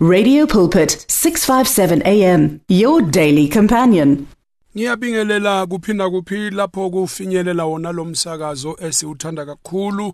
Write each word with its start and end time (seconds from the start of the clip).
Radio 0.00 0.46
Pulpit 0.46 1.04
657 1.08 2.02
AM 2.06 2.60
your 2.68 3.02
daily 3.02 3.48
companion. 3.48 4.26
Ngiyabingelela 4.76 5.66
kuphinda 5.66 6.10
kuphi 6.10 6.50
lapho 6.50 6.90
kufinyelela 6.90 7.64
wona 7.64 7.92
lo 7.92 8.04
msakazo 8.04 8.76
esiuthanda 8.80 9.46
kakhulu 9.46 10.12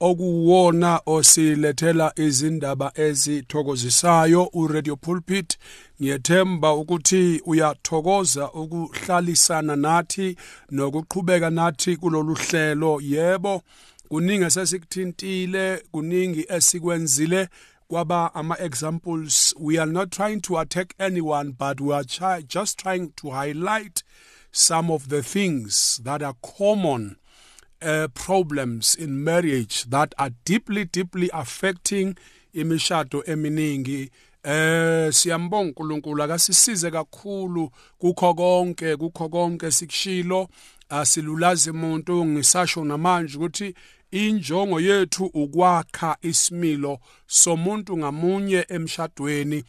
okuwona 0.00 1.00
osilethela 1.06 2.12
izindaba 2.16 2.92
ezithokozisayo 2.94 4.50
uRadio 4.52 4.96
Pulpit 4.96 5.58
ngiyethemba 6.02 6.74
ukuthi 6.74 7.42
uyathokoza 7.46 8.52
ukuhlalisana 8.52 9.76
nathi 9.76 10.36
nokuqhubeka 10.70 11.50
nathi 11.50 11.96
kulolu 11.96 12.34
hlelo 12.34 13.00
yebo 13.02 13.62
kuningi 14.08 14.44
esesikuthintile 14.44 15.82
kuningi 15.92 16.46
esikwenzile 16.48 17.48
kwaba 17.90 18.30
ama-examples. 18.34 19.52
We 19.58 19.76
are 19.76 19.90
not 19.90 20.12
trying 20.12 20.40
to 20.42 20.58
attack 20.58 20.94
anyone 20.98 21.50
but 21.58 21.80
we 21.80 21.92
are 21.92 22.04
try, 22.04 22.42
just 22.42 22.78
trying 22.78 23.12
to 23.16 23.30
highlight 23.30 24.04
some 24.52 24.92
of 24.92 25.08
the 25.08 25.22
things 25.22 26.00
that 26.04 26.22
are 26.22 26.36
common 26.40 27.16
uh, 27.82 28.06
problems 28.14 28.94
in 28.94 29.24
marriage 29.24 29.86
that 29.90 30.14
are 30.18 30.30
deeply 30.44 30.84
deeply 30.84 31.30
affecting 31.32 32.16
imishado 32.54 33.22
eminingi. 33.26 34.10
Eh 34.44 35.12
siyambonga 35.12 35.68
uNkulunkulu 35.68 36.22
akasisize 36.22 36.90
kakhulu. 36.90 37.70
Kukho 37.98 38.34
konke 38.34 38.96
kukho 38.96 39.28
konke 39.28 39.70
sikushilo 39.70 40.48
asilulazi 40.88 41.70
umuntu 41.70 42.26
ngisasho 42.26 42.84
namanje 42.84 43.36
ukuthi 43.36 43.74
injongo 44.10 44.80
yethu 44.80 45.24
ukwakha 45.24 46.16
isimilo 46.22 46.98
somuntu 47.26 47.96
ngamunye 47.96 48.66
emshadweni 48.68 49.64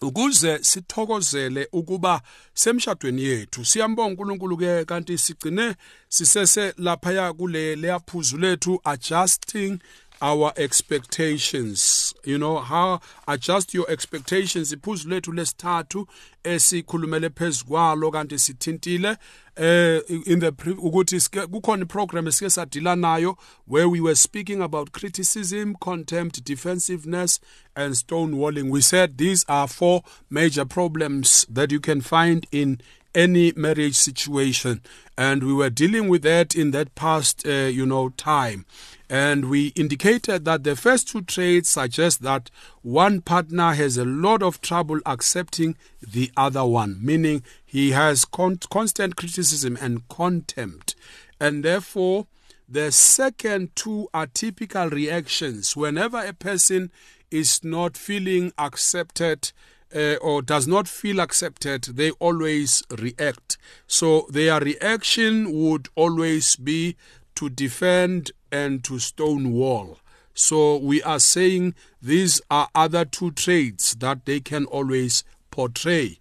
ukuze 0.00 0.58
sithokozele 0.62 1.68
ukuba 1.72 2.20
semshadweni 2.54 3.22
yethu. 3.22 3.64
Siyambonga 3.64 4.10
uNkulunkulu 4.10 4.56
ke 4.56 4.84
kanti 4.84 5.18
sigcine 5.18 5.74
sisese 6.08 6.74
lapha 6.78 7.32
kule 7.32 7.76
leyaphuzu 7.76 8.36
lethu 8.38 8.80
adjusting 8.84 9.78
our 10.20 10.52
expectations. 10.56 12.14
You 12.24 12.38
know 12.38 12.58
how 12.58 13.00
adjust 13.28 13.74
your 13.74 13.90
expectations. 13.90 14.72
Iphuzu 14.72 15.08
lethu 15.08 15.32
lesithathu 15.32 16.06
esikhulumele 16.44 17.30
phezukwalo 17.30 18.10
kanti 18.10 18.38
sithintile 18.38 19.16
eh 19.56 20.00
in 20.26 20.40
the 20.40 20.52
ukuthi 20.52 21.18
kukhona 21.48 21.82
iprogram 21.82 22.28
esike 22.28 22.50
sadila 22.50 22.96
nayo 22.96 23.36
where 23.66 23.88
we 23.88 24.00
were 24.00 24.14
speaking 24.14 24.60
about 24.62 24.92
criticism 24.92 25.74
contempt 25.74 26.44
defensiveness 26.44 27.40
and 27.74 27.94
stonewalling. 27.94 28.70
We 28.70 28.80
said 28.80 29.18
these 29.18 29.44
are 29.48 29.68
four 29.68 30.02
major 30.30 30.64
problems 30.64 31.46
that 31.50 31.72
you 31.72 31.80
can 31.80 32.00
find 32.00 32.46
in 32.52 32.80
any 33.14 33.52
marriage 33.56 33.96
situation. 33.96 34.82
And 35.16 35.42
we 35.42 35.54
were 35.54 35.70
dealing 35.70 36.08
with 36.08 36.22
that 36.22 36.54
in 36.54 36.72
that 36.72 36.94
past 36.94 37.46
uh, 37.46 37.50
you 37.50 37.86
know 37.86 38.10
time 38.10 38.66
and 39.08 39.48
we 39.48 39.68
indicated 39.68 40.44
that 40.46 40.64
the 40.64 40.74
first 40.74 41.08
two 41.08 41.22
traits 41.22 41.70
suggest 41.70 42.22
that 42.22 42.50
one 42.82 43.20
partner 43.20 43.72
has 43.74 43.96
a 43.96 44.04
lot 44.04 44.42
of 44.42 44.60
trouble 44.60 45.00
accepting 45.06 45.76
the 46.00 46.30
other 46.36 46.64
one, 46.64 46.98
meaning 47.00 47.42
he 47.64 47.92
has 47.92 48.24
con- 48.24 48.58
constant 48.70 49.14
criticism 49.14 49.78
and 49.80 50.08
contempt. 50.08 50.96
And 51.40 51.64
therefore, 51.64 52.26
the 52.68 52.90
second 52.90 53.76
two 53.76 54.08
are 54.12 54.26
typical 54.26 54.90
reactions. 54.90 55.76
Whenever 55.76 56.18
a 56.18 56.32
person 56.32 56.90
is 57.30 57.62
not 57.62 57.96
feeling 57.96 58.52
accepted, 58.58 59.52
uh, 59.94 60.16
or 60.20 60.42
does 60.42 60.66
not 60.66 60.88
feel 60.88 61.20
accepted, 61.20 61.84
they 61.84 62.10
always 62.12 62.82
react. 62.98 63.56
So 63.86 64.26
their 64.30 64.58
reaction 64.60 65.52
would 65.52 65.88
always 65.94 66.56
be 66.56 66.96
to 67.36 67.48
defend 67.48 68.32
and 68.50 68.82
to 68.84 68.98
stonewall. 68.98 69.98
So 70.34 70.76
we 70.76 71.02
are 71.02 71.18
saying 71.18 71.74
these 72.02 72.40
are 72.50 72.68
other 72.74 73.04
two 73.04 73.30
traits 73.30 73.94
that 73.94 74.26
they 74.26 74.40
can 74.40 74.66
always 74.66 75.24
portray. 75.50 76.18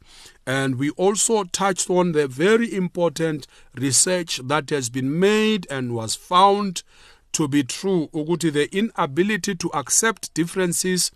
And 0.48 0.76
we 0.76 0.92
also 0.92 1.44
touched 1.44 1.90
on 1.90 2.14
the 2.14 2.28
very 2.28 2.74
important 2.74 3.48
research 3.74 4.40
that 4.44 4.70
has 4.70 4.90
been 4.90 5.20
made 5.20 5.68
and 5.70 5.94
was 5.94 6.16
found 6.16 6.84
to 7.34 7.48
be 7.50 7.64
true. 7.64 8.10
Uguti, 8.14 8.54
the 8.54 8.74
inability 8.74 9.56
to 9.56 9.70
accept 9.74 10.34
differences 10.34 11.12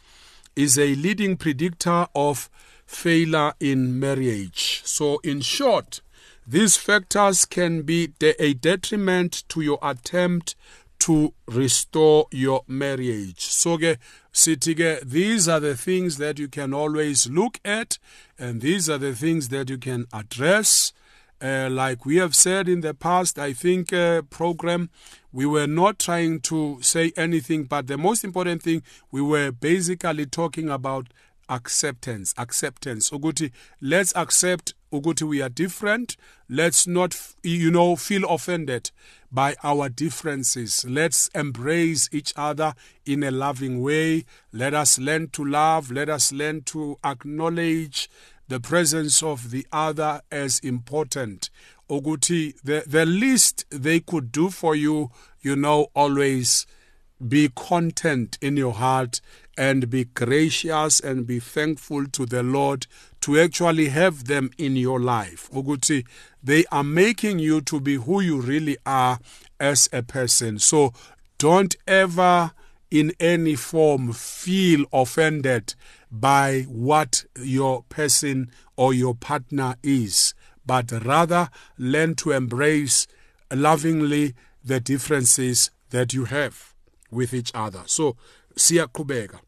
is 0.56 0.78
a 0.78 0.96
leading 0.96 1.38
predictor 1.38 2.08
of 2.14 2.50
failure 2.86 3.54
in 3.62 3.98
marriage. 4.00 4.82
So, 4.84 5.20
in 5.24 5.40
short, 5.40 6.02
these 6.50 6.78
factors 6.78 7.46
can 7.46 7.84
be 7.84 8.12
a 8.22 8.56
detriment 8.56 9.44
to 9.50 9.62
your 9.62 9.78
attempt 9.84 10.56
to 10.98 11.32
restore 11.48 12.26
your 12.32 12.64
marriage. 12.68 13.42
So 13.42 13.78
ke 13.78 14.00
these 14.34 15.48
are 15.48 15.60
the 15.60 15.78
things 15.78 16.18
that 16.18 16.40
you 16.40 16.48
can 16.48 16.74
always 16.74 17.30
look 17.30 17.60
at 17.64 18.00
and 18.40 18.62
these 18.62 18.90
are 18.90 18.98
the 18.98 19.14
things 19.14 19.50
that 19.50 19.70
you 19.70 19.78
can 19.78 20.08
address. 20.12 20.92
Uh, 21.40 21.70
like 21.72 22.04
we 22.04 22.16
have 22.16 22.36
said 22.36 22.68
in 22.68 22.82
the 22.82 22.96
past, 22.96 23.38
I 23.38 23.54
think 23.54 23.94
uh, 23.94 24.24
program 24.24 24.90
we 25.32 25.46
were 25.46 25.68
not 25.68 26.00
trying 26.00 26.42
to 26.42 26.80
say 26.82 27.14
anything, 27.16 27.66
but 27.66 27.86
the 27.86 27.98
most 27.98 28.24
important 28.24 28.64
thing 28.64 28.82
we 29.12 29.22
were 29.22 29.52
basically 29.52 30.26
talking 30.26 30.68
about 30.68 31.08
acceptance 31.50 32.34
acceptance 32.38 33.10
ukuthi 33.10 33.52
let's 33.82 34.14
accept 34.16 34.76
ukuthi 34.92 35.28
we 35.28 35.42
are 35.42 35.50
different. 35.50 36.18
Let's 36.48 36.88
not 36.88 37.16
you 37.44 37.72
know 37.72 37.96
feel 37.96 38.26
offended 38.30 38.92
by 39.32 39.56
our 39.64 39.90
differences. 39.90 40.86
Let's 40.88 41.30
embrace 41.36 42.10
each 42.12 42.34
other 42.36 42.74
in 43.06 43.24
a 43.24 43.32
loving 43.32 43.82
way. 43.82 44.26
Let 44.52 44.74
us 44.74 44.98
learn 45.00 45.30
to 45.30 45.46
love. 45.46 45.92
Let 45.92 46.10
us 46.10 46.32
learn 46.32 46.62
to 46.64 46.98
acknowledge 47.04 48.10
the 48.48 48.60
presence 48.60 49.22
of 49.22 49.52
the 49.52 49.66
other 49.72 50.22
as 50.32 50.60
important. 50.60 51.50
Ukuthi 51.90 52.56
the, 52.64 52.84
the 52.86 53.06
least 53.06 53.66
they 53.70 54.00
could 54.00 54.32
do 54.32 54.50
for 54.50 54.76
you 54.76 55.12
you 55.42 55.56
know 55.56 55.88
always 55.94 56.66
be 57.26 57.50
content 57.50 58.38
in 58.42 58.56
your 58.58 58.74
heart 58.74 59.22
and 59.60 59.90
be 59.90 60.06
gracious 60.06 61.02
and 61.02 61.28
be 61.28 61.38
thankful 61.38 62.08
to 62.08 62.26
the 62.26 62.42
Lord 62.42 62.88
to 63.20 63.38
actually 63.38 63.90
have 63.90 64.24
them 64.24 64.50
in 64.58 64.78
your 64.78 65.02
life. 65.02 65.50
Ukuthi 65.52 66.06
they 66.42 66.64
are 66.72 66.86
making 66.86 67.40
you 67.40 67.60
to 67.60 67.82
be 67.82 67.96
who 67.96 68.22
you 68.22 68.40
really 68.40 68.78
are 68.86 69.20
as 69.60 69.90
a 69.92 70.02
person. 70.02 70.60
So 70.60 70.94
don't 71.38 71.76
ever 71.86 72.52
in 72.90 73.12
any 73.20 73.56
form 73.56 74.14
feel 74.14 74.86
offended 74.94 75.76
by 76.10 76.62
what 76.70 77.26
your 77.38 77.84
person 77.90 78.50
or 78.78 78.94
your 78.94 79.14
partner 79.14 79.76
is, 79.84 80.34
but 80.66 80.90
rather 81.06 81.50
learn 81.78 82.16
to 82.16 82.32
embrace 82.32 83.08
lovingly 83.54 84.36
the 84.64 84.80
differences 84.80 85.70
that 85.90 86.14
you 86.14 86.26
have 86.26 86.74
with 87.12 87.34
each 87.34 87.52
other. 87.54 87.82
So 87.88 88.16
siyaqhubeka 88.56 89.40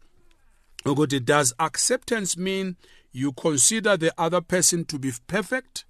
ukuthi 0.86 1.20
does 1.20 1.54
acceptance 1.60 2.38
mean 2.38 2.76
you 3.14 3.34
consider 3.34 3.98
the 3.98 4.14
other 4.18 4.42
person 4.42 4.86
to 4.86 4.98
be 4.98 5.12
perfect? 5.28 5.86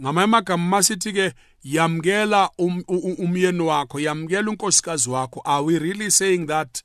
Ngamanye 0.00 0.24
amagama 0.24 0.68
masithi 0.68 1.12
ke 1.12 1.34
yamkela 1.64 2.50
um, 2.58 2.84
umyeni 3.18 3.60
wakho 3.60 4.00
yamkela 4.00 4.50
unkosikazi 4.50 5.10
wakho. 5.10 5.40
Are 5.44 5.62
we 5.62 5.78
really 5.78 6.10
saying 6.10 6.46
that 6.46 6.82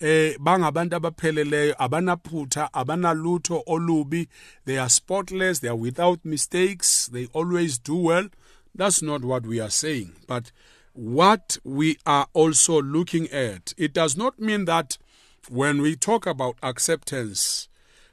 eh 0.00 0.36
bangabantu 0.38 0.96
abapheleleyo 0.96 1.74
abanaphutha 1.78 2.72
abanalutho 2.72 3.62
olubi 3.66 4.28
they 4.64 4.78
are 4.78 4.88
spotless 4.88 5.60
they 5.60 5.68
are 5.68 5.76
without 5.76 6.24
mistakes 6.24 7.10
they 7.12 7.26
always 7.32 7.78
do 7.78 7.96
well? 7.96 8.28
That's 8.74 9.02
not 9.02 9.24
what 9.24 9.46
we 9.46 9.60
are 9.60 9.70
saying. 9.70 10.12
But 10.26 10.50
what 10.94 11.58
we 11.64 11.98
are 12.06 12.26
also 12.32 12.80
looking 12.80 13.28
at 13.30 13.74
it 13.76 13.92
does 13.92 14.16
not 14.16 14.38
mean 14.38 14.64
that 14.64 14.96
when 15.48 15.82
we 15.82 15.96
talk 15.96 16.26
about 16.26 16.56
acceptance, 16.62 17.68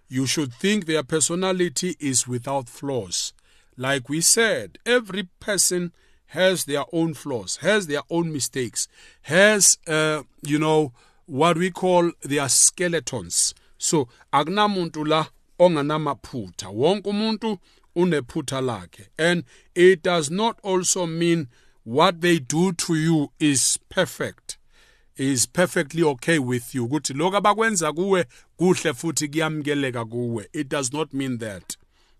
you 0.07 0.25
should 0.25 0.53
think 0.53 0.85
their 0.85 1.03
personality 1.03 1.95
is 1.99 2.27
without 2.27 2.67
flaws. 2.67 3.33
Like 3.77 4.09
we 4.09 4.21
said, 4.21 4.77
every 4.85 5.23
person 5.39 5.93
has 6.27 6.65
their 6.65 6.83
own 6.93 7.13
flaws, 7.13 7.57
has 7.57 7.87
their 7.87 8.01
own 8.09 8.31
mistakes, 8.31 8.87
has, 9.23 9.77
uh, 9.87 10.23
you 10.41 10.59
know, 10.59 10.93
what 11.25 11.57
we 11.57 11.71
call 11.71 12.11
their 12.21 12.49
skeletons. 12.49 13.53
So, 13.77 14.07
akunamuntu 14.33 15.07
la 15.07 15.25
onganamaphutha. 15.59 16.67
Wonke 16.73 17.03
umuntu 17.03 17.59
unephutha 17.95 18.61
lakhe. 18.61 19.07
And 19.17 19.43
it 19.75 20.03
does 20.03 20.29
not 20.29 20.59
also 20.63 21.05
mean 21.05 21.47
what 21.83 22.21
they 22.21 22.39
do 22.39 22.73
to 22.73 22.95
you 22.95 23.31
is 23.39 23.79
perfect. 23.89 24.57
Is 25.17 25.47
perfectly 25.47 26.03
okay 26.03 26.39
with 26.39 26.75
you. 26.75 26.85
Ukuthi 26.85 27.13
lokho 27.13 27.37
abakwenza 27.37 27.93
kuwe 27.93 28.25
kuhle 28.57 28.93
futhi 28.93 29.27
kuyamukeleka 29.27 30.05
kuwe. 30.05 30.49
It 30.53 30.69
does 30.69 30.93
not 30.93 31.13
mean 31.13 31.37
that 31.39 31.77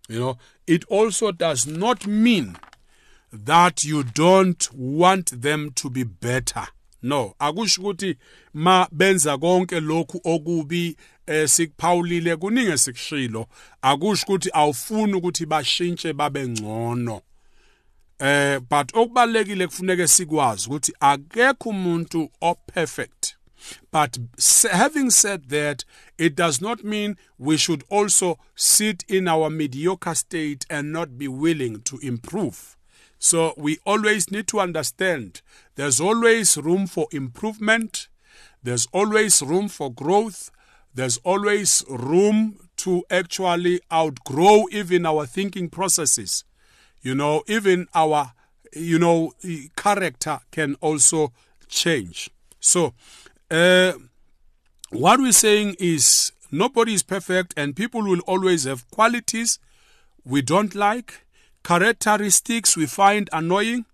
you 0.09 0.19
know. 0.19 0.37
It 0.67 0.85
also 0.89 1.31
does 1.31 1.67
not 1.67 2.07
mean 2.07 2.57
that 3.45 3.83
you 3.83 4.03
don't 4.03 4.69
want 4.73 5.41
them 5.41 5.71
to 5.71 5.89
be 5.89 6.03
better. 6.03 6.67
No 7.03 7.35
akusho 7.39 7.81
ukuthi 7.81 8.17
ma 8.53 8.87
benza 8.91 9.37
konke 9.37 9.79
lokhu 9.79 10.21
okubi 10.23 10.97
eh 11.27 11.49
sikuphawulile 11.49 12.35
kuningi 12.35 12.77
sikushilo 12.77 13.47
akusho 13.81 14.25
ukuthi 14.25 14.49
awufuni 14.53 15.13
ukuthi 15.13 15.45
bashintshe 15.45 16.13
babe 16.13 16.47
ngcono 16.47 17.21
eh 18.21 18.59
but 18.59 18.95
okubalekile 18.95 19.67
kufuneka 19.67 20.07
sikwazi 20.07 20.67
ukuthi 20.67 20.93
akekho 20.99 21.69
umuntu 21.69 22.29
perfect. 22.73 23.35
but 23.91 24.17
having 24.71 25.09
said 25.09 25.49
that 25.49 25.85
it 26.17 26.35
does 26.35 26.61
not 26.61 26.83
mean 26.83 27.15
we 27.39 27.57
should 27.57 27.83
also 27.89 28.37
sit 28.55 29.03
in 29.07 29.27
our 29.27 29.49
mediocre 29.49 30.15
state 30.15 30.65
and 30.69 30.91
not 30.91 31.09
be 31.09 31.27
willing 31.27 31.79
to 31.79 31.97
improve 32.01 32.77
so 33.19 33.53
we 33.57 33.77
always 33.85 34.31
need 34.31 34.47
to 34.47 34.59
understand 34.59 35.41
there's 35.75 35.99
always 35.99 36.57
room 36.57 36.87
for 36.87 37.07
improvement 37.11 38.07
there's 38.63 38.87
always 38.91 39.41
room 39.41 39.67
for 39.67 39.91
growth 39.91 40.51
there's 40.93 41.19
always 41.23 41.83
room 41.89 42.57
to 42.77 43.03
actually 43.09 43.79
outgrow 43.91 44.65
even 44.71 45.05
our 45.05 45.25
thinking 45.27 45.69
processes 45.69 46.45
you 47.01 47.15
know 47.15 47.43
even 47.47 47.87
our 47.93 48.33
you 48.73 48.99
know 48.99 49.33
character 49.75 50.39
can 50.51 50.75
also 50.81 51.31
change. 51.67 52.29
So 52.59 52.93
uh, 53.49 53.93
what 54.91 55.19
we're 55.19 55.31
saying 55.31 55.75
is 55.79 56.31
nobody 56.51 56.93
is 56.93 57.03
perfect 57.03 57.53
and 57.57 57.75
people 57.75 58.03
will 58.03 58.19
always 58.21 58.65
have 58.65 58.89
qualities 58.91 59.59
we 60.23 60.41
don't 60.41 60.75
like 60.75 61.25
characteristics 61.63 62.77
we 62.77 62.85
find 62.85 63.29
annoying 63.33 63.85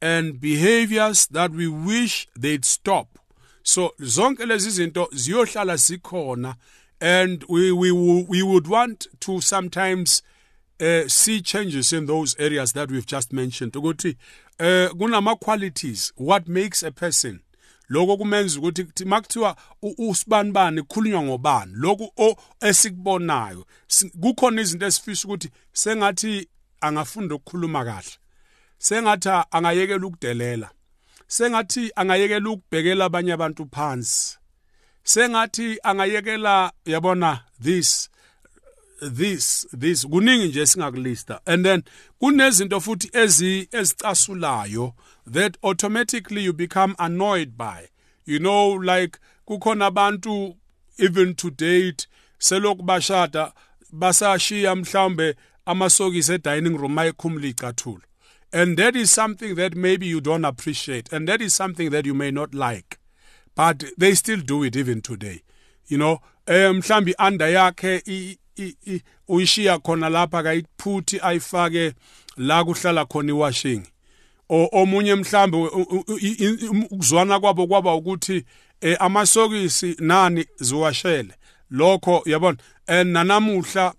and 0.00 0.40
behaviors 0.40 1.26
that 1.28 1.50
we 1.50 1.66
wish 1.66 2.28
they'd 2.36 2.64
stop. 2.64 3.18
So 3.62 3.94
zonke 4.00 4.46
lezi 4.46 4.70
zinto 4.70 5.08
ziyohlala 5.12 5.76
zikhona 5.76 6.56
and 7.00 7.44
we 7.48 7.72
we 7.72 7.92
we 7.92 8.42
would 8.42 8.66
want 8.66 9.06
to 9.20 9.40
sometimes 9.40 10.22
uh, 10.80 11.08
see 11.08 11.40
changes 11.40 11.92
in 11.92 12.06
those 12.06 12.36
areas 12.38 12.72
that 12.72 12.90
we've 12.90 13.06
just 13.06 13.32
mentioned. 13.32 13.72
Ukuthi 13.72 14.16
uh, 14.60 14.94
kunama 14.94 15.38
qualities 15.40 16.12
what 16.16 16.48
makes 16.48 16.82
a 16.82 16.90
person. 16.90 17.40
Lokho 17.90 18.16
kumenza 18.16 18.60
ukuthi 18.60 19.04
makuthiwa 19.04 19.56
usibanibani 19.98 20.82
kukhulunywa 20.82 21.22
ngobani. 21.22 21.72
Lokhu 21.74 22.36
esikubonayo. 22.60 23.66
Kukhona 24.20 24.62
izinto 24.62 24.86
esifisa 24.86 25.28
ukuthi 25.28 25.50
sengathi 25.72 26.48
angafunda 26.80 27.34
ukukhuluma 27.34 27.84
kahle. 27.84 28.12
Sengathi 28.78 29.28
angayekela 29.50 30.06
ukudelela. 30.06 30.70
Sengathi 31.26 31.92
angayekela 31.96 32.50
ukubhekela 32.50 33.04
abanye 33.04 33.32
abantu 33.32 33.68
phansi. 33.72 34.38
Sengathi 35.02 35.78
angayekela 35.82 36.72
yabona 36.84 37.40
this. 37.60 38.10
This 39.00 39.66
this 39.78 40.06
kuningi 40.06 40.48
nje 40.48 40.66
singakulista 40.66 41.40
and 41.46 41.64
then 41.64 41.82
kunezinto 42.20 42.80
futhi 42.80 43.10
ezi 43.12 43.68
ezicasulayo 43.72 44.94
that 45.32 45.56
automatically 45.62 46.44
you 46.44 46.52
become 46.52 46.94
annoyed 46.98 47.56
by. 47.56 47.88
You 48.26 48.38
know 48.38 48.74
like 48.74 49.18
kukhona 49.46 49.86
abantu 49.86 50.56
even 50.98 51.34
to 51.34 51.50
date 51.50 52.06
selokhu 52.38 52.82
bashada 52.82 53.52
basashiya 53.92 54.76
mhlambe 54.76 55.34
amasokisi 55.66 56.32
edining 56.32 56.78
room 56.78 56.98
ayikhumula 56.98 57.46
icathulo 57.46 58.02
and 58.52 58.78
that 58.78 58.96
is 58.96 59.10
something 59.10 59.54
that 59.54 59.74
maybe 59.74 60.06
you 60.06 60.20
don't 60.20 60.44
appreciate 60.44 61.12
and 61.12 61.28
that 61.28 61.40
is 61.40 61.54
something 61.54 61.90
that 61.90 62.06
you 62.06 62.14
may 62.14 62.30
not 62.30 62.54
like. 62.54 62.98
But 63.54 63.84
they 63.98 64.14
still 64.14 64.40
do 64.40 64.64
it 64.64 64.76
even 64.76 65.02
today. 65.02 65.42
You 65.86 65.98
know 65.98 66.20
eh 66.46 66.72
mhlambi 66.72 67.14
under 67.18 67.46
yakhe 67.46 68.02
uyishiya 69.28 69.78
khona 69.78 70.08
lapha 70.08 70.42
kayiphuthi 70.42 71.20
ayifake 71.22 71.92
la 72.36 72.64
kuhlala 72.64 73.04
khona 73.04 73.28
iwashing. 73.28 73.82
Omunye 74.48 75.14
mhlambe 75.14 75.56
ukuzwana 76.90 77.40
kwabo 77.40 77.66
kwaba 77.66 77.94
ukuthi 77.94 78.44
eh, 78.80 78.96
amasokisi 79.00 79.96
nani 79.98 80.46
ziwashele. 80.60 81.34
Lokho 81.70 82.22
yabona? 82.26 82.58
And 82.86 83.12
nanamuhla 83.12 83.94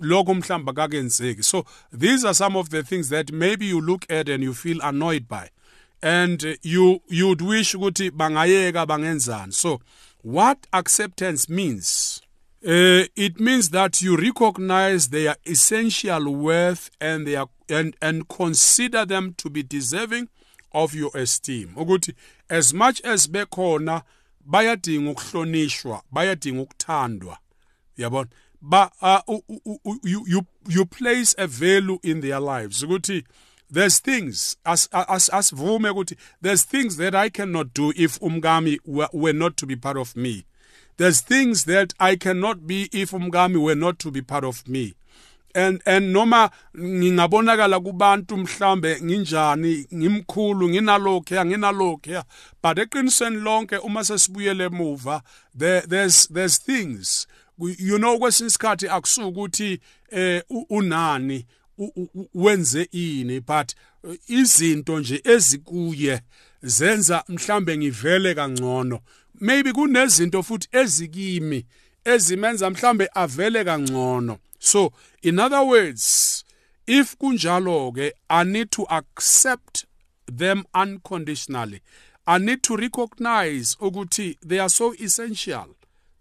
lokho 0.00 0.34
mhlamba 0.34 0.72
kakenzeki. 0.72 1.42
So 1.42 1.64
these 1.92 2.24
are 2.24 2.34
some 2.34 2.56
of 2.56 2.70
the 2.70 2.82
things 2.82 3.08
that 3.10 3.32
maybe 3.32 3.66
you 3.66 3.80
look 3.80 4.04
at 4.10 4.28
and 4.28 4.42
you 4.42 4.54
feel 4.54 4.80
annoyed 4.82 5.28
by. 5.28 5.50
And 6.02 6.58
you 6.62 7.00
you'd 7.08 7.40
wish 7.40 7.74
ukuthi 7.74 8.10
bangayeka 8.10 8.86
bangenzani. 8.86 9.52
So 9.52 9.80
what 10.22 10.66
acceptance 10.72 11.48
means? 11.48 12.22
Uh, 12.64 13.04
it 13.16 13.40
means 13.40 13.70
that 13.70 14.00
you 14.02 14.16
recognize 14.16 15.08
their 15.08 15.34
essential 15.44 16.32
worth 16.32 16.90
and 17.00 17.26
their 17.26 17.46
and 17.68 17.96
and 18.00 18.28
consider 18.28 19.04
them 19.04 19.34
to 19.38 19.50
be 19.50 19.62
deserving 19.64 20.28
of 20.72 20.94
your 20.94 21.10
esteem. 21.14 21.74
Ukuthi 21.76 22.14
as 22.48 22.72
much 22.72 23.00
as 23.00 23.26
bekhona 23.26 24.02
bayadinga 24.48 25.10
ukuhlonishwa 25.10 26.02
bayadinga 26.14 26.62
ukuthandwa. 26.62 27.38
Yabona? 27.98 28.28
Ba 28.60 28.92
uh, 29.00 29.20
you 30.04 30.24
you 30.26 30.46
you 30.68 30.84
place 30.84 31.34
a 31.38 31.48
value 31.48 31.98
in 32.04 32.20
their 32.20 32.38
lives. 32.38 32.84
Ukuthi 32.84 33.24
there's 33.68 33.98
things 33.98 34.56
as 34.64 34.88
as 34.92 35.28
as 35.30 35.50
vume 35.50 35.90
ukuthi 35.90 36.16
there's 36.40 36.62
things 36.62 36.96
that 36.96 37.14
I 37.16 37.28
cannot 37.28 37.74
do 37.74 37.92
if 37.96 38.20
umgami 38.20 38.78
were, 38.86 39.08
were 39.12 39.32
not 39.32 39.56
to 39.56 39.66
be 39.66 39.74
part 39.74 39.96
of 39.96 40.14
me 40.14 40.44
there's 40.96 41.20
things 41.20 41.64
that 41.64 41.94
I 41.98 42.16
cannot 42.16 42.66
be 42.66 42.88
if 42.92 43.10
umgami 43.12 43.60
were 43.62 43.74
not 43.74 43.98
to 44.00 44.10
be 44.10 44.22
part 44.22 44.44
of 44.44 44.68
me. 44.68 44.94
And 45.54 45.82
and 45.84 46.12
noma 46.12 46.50
ngingabonakala 46.78 47.80
kubantu 47.80 48.36
mhlambe 48.36 49.00
nginjani 49.02 49.86
ngimkhulu 49.94 50.68
nginalokho 50.68 51.44
nginalokho 51.44 52.24
but 52.62 52.78
eqinisweni 52.78 53.36
lonke 53.36 53.76
uma 53.78 54.04
sesibuyele 54.04 54.64
emuva 54.64 55.22
there 55.54 55.82
there's 55.82 56.26
there's 56.28 56.58
things. 56.58 57.26
You 57.58 57.98
know 57.98 58.18
kwesinye 58.18 58.46
isikhathi 58.46 58.88
akusuka 58.88 59.26
ukuthi 59.26 59.80
eh 60.10 60.42
unani 60.70 61.46
wenze 62.34 62.88
ini 62.92 63.40
but 63.40 63.74
izinto 64.28 64.98
nje 65.00 65.20
ezikuye 65.24 66.20
zenza 66.62 67.24
mhlambe 67.28 67.76
ngivele 67.76 68.34
kangcono. 68.34 69.00
Maybe 69.42 69.72
kunezinto 69.72 70.42
futhi 70.42 70.68
ezikimi 70.72 71.66
ezimenza 72.04 72.70
mhlambe 72.70 73.08
avele 73.14 73.64
kangcono. 73.64 74.38
So 74.58 74.92
in 75.22 75.38
other 75.38 75.62
words 75.64 76.44
if 76.86 77.16
kunjalo 77.18 77.92
ke 77.92 78.12
i 78.30 78.44
need 78.44 78.70
to 78.70 78.86
accept 78.88 79.84
them 80.26 80.64
unconditionally. 80.74 81.80
I 82.24 82.38
need 82.38 82.62
to 82.62 82.76
recognize 82.76 83.76
ukuthi 83.80 84.38
they 84.46 84.60
are 84.60 84.68
so 84.68 84.94
essential 84.94 85.74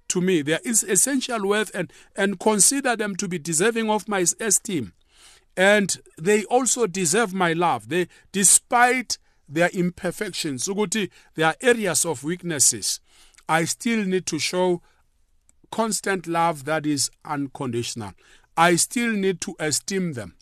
to 0.08 0.20
me. 0.20 0.42
There 0.42 0.60
is 0.66 0.84
essential 0.84 1.48
worth 1.48 1.72
and 1.76 1.94
and 2.16 2.40
consider 2.40 2.96
them 2.96 3.16
to 3.18 3.28
be 3.28 3.38
deserving 3.38 3.90
of 3.92 4.08
my 4.08 4.26
esteem. 4.40 4.94
And 5.56 5.96
they 6.18 6.44
also 6.46 6.88
deserve 6.88 7.36
my 7.36 7.54
love. 7.54 7.90
They 7.90 8.08
despite 8.32 9.20
their 9.48 9.70
imperfections 9.74 10.68
ukuthi 10.68 11.12
there 11.36 11.46
are 11.46 11.56
areas 11.62 12.04
of 12.04 12.24
weaknesses 12.24 13.00
i 13.60 13.66
still 13.66 14.06
need 14.06 14.26
to 14.26 14.40
show 14.40 14.82
constant 15.72 16.28
love 16.28 16.66
that 16.66 16.86
is 16.86 17.10
unconditional. 17.26 18.12
I 18.58 18.76
still 18.76 19.12
need 19.14 19.42
to 19.42 19.56
esteem 19.60 20.14
them. 20.14 20.36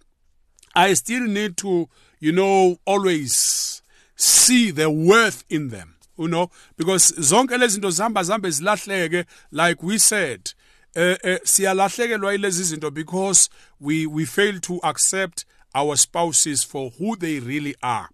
I 0.75 0.93
still 0.95 1.25
need 1.27 1.55
to 1.57 1.87
you 2.19 2.31
know 2.31 2.77
always 2.85 3.81
see 4.15 4.71
the 4.71 4.89
worth 4.89 5.43
in 5.49 5.69
them 5.69 5.95
you 6.17 6.27
know 6.27 6.49
because 6.75 7.13
zonke 7.13 7.57
zinto 7.67 7.89
zihamba 7.91 8.23
zihambe 8.23 8.49
zilahleke 8.51 9.25
like 9.51 9.81
we 9.81 9.97
said 9.97 10.53
eh 10.95 11.17
uh, 11.23 11.37
siyalahlekelwa 11.43 12.33
ilezi 12.33 12.63
zinto 12.63 12.91
because 12.91 13.49
we 13.79 14.05
we 14.05 14.25
fail 14.25 14.59
to 14.59 14.79
accept 14.83 15.45
our 15.73 15.95
spouses 15.97 16.63
for 16.65 16.91
who 16.99 17.15
they 17.15 17.39
really 17.39 17.75
are 17.81 18.09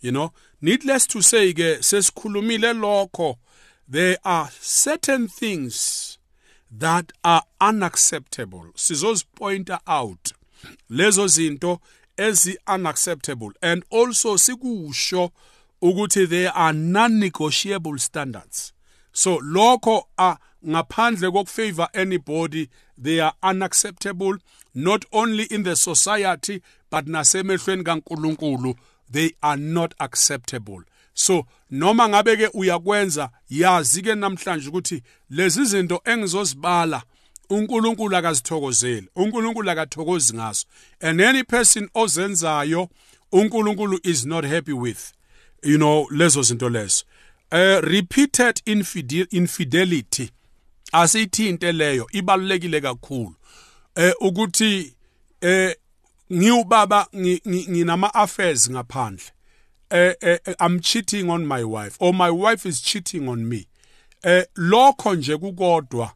you 0.00 0.12
know. 0.12 0.32
Needless 0.60 1.06
to 1.08 1.22
say 1.22 1.52
ke 1.52 1.80
sesikhulumile 1.80 2.72
lokho 2.72 3.36
there 3.88 4.18
are 4.24 4.50
certain 4.60 5.28
things 5.28 6.18
that 6.70 7.12
are 7.24 7.42
unacceptable. 7.60 8.66
Sizos 8.74 9.24
sizozipointa 9.24 9.80
out 9.86 10.32
lezo 10.90 11.26
zinto 11.28 11.80
ezi 12.16 12.56
unacceptable. 12.66 13.52
And 13.62 13.84
also 13.90 14.36
sikusho 14.36 15.30
ukuthi 15.82 16.28
there 16.28 16.50
are 16.50 16.72
non-negotiable 16.72 17.98
standards. 17.98 18.72
So 19.12 19.38
lokho 19.38 20.04
a 20.18 20.36
ngaphandle 20.66 21.30
kokufavor 21.30 21.88
anybody 21.94 22.68
they 22.98 23.20
are 23.20 23.34
unacceptable 23.42 24.38
not 24.74 25.04
only 25.12 25.44
in 25.44 25.62
the 25.62 25.76
society 25.76 26.62
but 26.90 27.06
nasemehlweni 27.06 27.84
kaNkuluNkulu 27.84 28.74
they 29.08 29.30
are 29.42 29.56
not 29.56 29.94
acceptable 30.00 30.82
so 31.16 31.46
noma 31.70 32.08
ngabe 32.08 32.36
ke 32.36 32.50
uyakwenza 32.54 33.30
yazi 33.50 34.02
ke 34.02 34.14
namhlanje 34.14 34.68
ukuthi 34.68 35.02
lezi 35.30 35.64
zinto 35.64 36.00
engizozibala 36.04 37.02
uNkulunkulu 37.50 38.16
akazithokozeli 38.16 39.08
uNkulunkulu 39.16 39.70
akathokozi 39.70 40.34
ngaso 40.34 40.66
and 41.00 41.20
any 41.20 41.42
person 41.42 41.88
ozenzayo 41.94 42.88
uNkulunkulu 43.32 43.98
is 44.04 44.26
not 44.26 44.44
happy 44.44 44.72
with 44.72 45.12
you 45.62 45.78
know 45.78 46.06
lezo 46.10 46.42
zinto 46.42 46.68
lezo. 46.68 47.04
Uh, 47.52 47.80
repeated 47.82 48.62
infidel 48.66 49.26
infidelity 49.30 50.30
asiyithinte 50.92 51.72
leyo 51.72 52.06
ibalulekile 52.12 52.80
kakhulu. 52.80 53.34
Eh 53.94 54.12
ukuthi 54.20 54.94
eh 55.40 55.76
ngiubaba 56.32 57.06
nginama 57.48 58.14
affairs 58.14 58.70
ngaphandle. 58.70 59.24
Eh, 59.90 60.14
eh 60.20 60.38
I'm 60.60 60.80
cheating 60.80 61.30
on 61.30 61.46
my 61.46 61.64
wife 61.64 61.96
or 62.00 62.12
my 62.12 62.30
wife 62.30 62.66
is 62.66 62.80
cheating 62.80 63.28
on 63.28 63.48
me. 63.48 63.68
Eh 64.24 64.44
lokho 64.56 65.14
nje 65.14 65.36
kukodwa. 65.36 66.12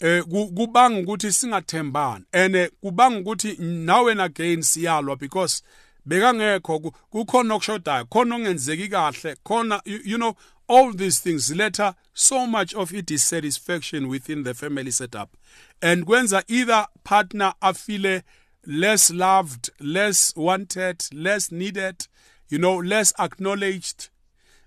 Eh 0.00 0.22
kubanga 0.24 1.00
ukuthi 1.00 1.32
singathembani. 1.32 2.24
Ene 2.32 2.70
kubanga 2.82 3.20
ukuthi 3.20 3.56
nawe 3.58 4.12
and 4.12 4.20
again 4.20 4.62
siyalwa 4.62 5.16
because 5.18 5.62
bekangekho 6.06 6.92
kukhona 7.10 7.54
okushodayo 7.54 8.04
khona 8.06 8.34
ongenzeki 8.36 8.88
kahle 8.88 9.36
khona 9.44 9.80
you 9.84 10.16
know 10.16 10.34
all 10.68 10.92
these 10.92 11.20
things 11.20 11.50
ziletha 11.50 11.94
so 12.12 12.46
much 12.46 12.74
of 12.74 12.92
dissatisfaction 13.02 14.08
within 14.08 14.42
the 14.42 14.54
family 14.54 14.90
setup. 14.90 15.36
And 15.80 16.04
kwenza 16.06 16.42
either 16.48 16.86
partner 17.04 17.54
afile 17.62 18.22
less 18.66 19.10
loved 19.10 19.70
less 19.80 20.34
wanted 20.36 21.04
less 21.12 21.50
needed 21.50 22.06
you 22.48 22.58
know 22.58 22.76
less 22.76 23.12
acknowledged. 23.18 24.08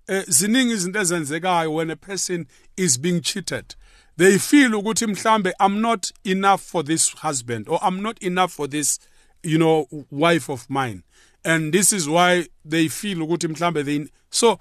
Uh, 0.10 0.24
ziningi 0.28 0.74
izinto 0.74 1.00
ezenzekayo 1.00 1.74
when 1.74 1.92
a 1.92 1.96
person 1.96 2.48
is 2.76 2.98
being 2.98 3.22
cheated. 3.22 3.76
They 4.18 4.38
feel 4.38 4.72
ukuthi 4.72 5.08
mhlambe 5.08 5.54
i'm 5.60 5.82
not 5.82 6.12
enough 6.24 6.62
for 6.62 6.84
this 6.84 7.10
husband 7.10 7.68
or 7.70 7.80
i'm 7.82 8.02
not 8.02 8.22
enough 8.22 8.52
for 8.52 8.68
this 8.68 9.00
you 9.44 9.58
know 9.58 9.88
wife 10.10 10.50
of 10.50 10.70
mine. 10.70 11.04
And 11.44 11.74
this 11.74 11.92
is 11.94 12.08
why 12.08 12.48
they 12.66 12.88
feel 12.88 13.20
ukuthi 13.20 13.48
mhlambe 13.48 13.86
they 13.86 14.08
so 14.30 14.60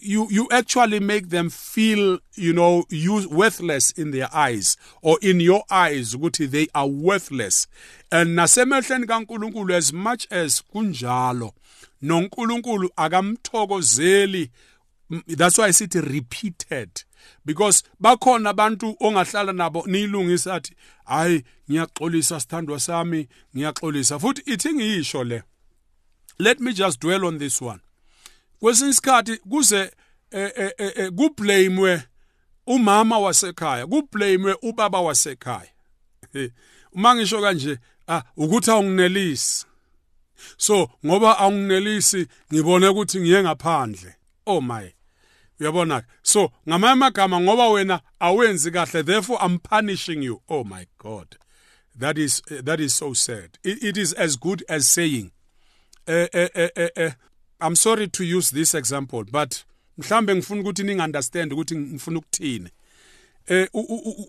you 0.00 0.28
you 0.30 0.48
actually 0.50 1.00
make 1.00 1.28
them 1.28 1.50
feel 1.50 2.18
you 2.34 2.52
know 2.52 2.84
you 2.88 3.28
worthless 3.28 3.90
in 3.92 4.10
their 4.10 4.28
eyes 4.32 4.76
or 5.02 5.18
in 5.20 5.40
your 5.40 5.64
eyes 5.70 6.14
ukuthi 6.14 6.50
they 6.50 6.68
are 6.74 6.86
worthless. 6.86 7.66
And 8.10 8.36
nasemehlweni 8.38 9.06
kaNkuluNkulu 9.06 9.74
as 9.74 9.92
much 9.92 10.26
as 10.30 10.62
kunjalo 10.74 11.52
noNkulunkulu 12.02 12.90
akamthokozeli. 12.96 14.50
That's 15.26 15.58
why 15.58 15.70
sithi 15.70 16.00
repeated. 16.00 17.04
Because 17.44 17.82
bakhona 18.00 18.50
abantu 18.50 18.96
ongahlala 19.00 19.52
nabo 19.52 19.84
niyilungisa 19.86 20.54
athi 20.54 20.74
hayi 21.04 21.44
ngiyaxolisa 21.70 22.40
sithandwa 22.40 22.80
sami 22.80 23.28
ngiyaxolisa. 23.56 24.18
Futhi 24.18 24.42
ithi 24.46 24.72
ngiyisho 24.72 25.24
le 25.24 25.42
let 26.38 26.60
me 26.60 26.72
just 26.72 27.00
dwell 27.00 27.24
on 27.24 27.38
this 27.38 27.60
one. 27.60 27.80
Kwesinye 28.60 28.90
isikhathi 28.90 29.36
kuze 29.36 29.92
eh, 30.30 30.52
eh, 30.56 30.72
eh, 30.78 31.12
kublamewe 31.12 32.02
umama 32.66 33.18
wasekhaya 33.18 33.86
kublamewe 33.86 34.56
ubaba 34.62 35.00
wasekhaya. 35.00 35.70
Uma 36.92 37.14
ngisho 37.14 37.40
kanje 37.40 37.78
ah 38.08 38.22
ukuthi 38.36 38.70
awunginelisi 38.70 39.66
so 40.56 40.90
ngoba 41.06 41.38
awunginelisi 41.38 42.26
ngibone 42.52 42.88
ukuthi 42.88 43.20
ngiye 43.20 43.42
ngaphandle. 43.42 44.14
Oh 44.46 44.60
my 44.60 44.92
uyabona 45.60 46.02
so 46.22 46.50
ngamanye 46.68 46.92
amagama 46.92 47.40
ngoba 47.40 47.68
wena 47.68 48.00
awenzi 48.20 48.70
kahle 48.70 49.02
therefore 49.02 49.38
i'm 49.46 49.58
punishing 49.58 50.22
you. 50.22 50.42
Oh 50.48 50.64
my 50.64 50.86
god 50.98 51.36
that 51.98 52.18
is 52.18 52.42
that 52.64 52.80
is 52.80 52.94
so 52.94 53.14
sad. 53.14 53.58
It, 53.64 53.82
it 53.82 53.96
is 53.96 54.12
as 54.12 54.36
good 54.36 54.64
as 54.68 54.88
saying 54.88 55.30
eh 56.06 56.28
eh 56.32 56.48
eh 56.54 56.88
eh 56.96 57.12
i'm 57.60 57.76
sorry 57.76 58.08
to 58.08 58.24
use 58.24 58.54
this 58.54 58.74
example 58.74 59.24
but 59.24 59.64
mhlambe 59.98 60.34
ngifuna 60.34 60.60
ukuthi 60.60 60.82
ningi 60.82 61.02
understand 61.02 61.52
ukuthi 61.52 61.76
ngifuna 61.76 62.18
ukuthini. 62.18 62.68
Eh 63.46 63.68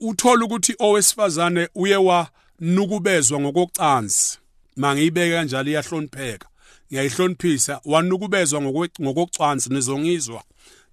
uthola 0.02 0.46
ukuthi 0.46 0.76
owesifazane 0.80 1.70
uye 1.76 1.96
wanukubezwa 1.96 3.40
ngokocansi. 3.40 4.40
Mangiyibeke 4.76 5.36
kanjalo 5.36 5.70
iyahlonipheka. 5.70 6.48
Ngiyayihloniphisa 6.92 7.82
wanukubezwa 7.86 8.62
ngokocansi 9.02 9.70
nizongizwa. 9.70 10.44